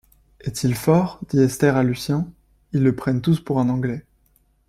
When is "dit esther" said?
1.29-1.77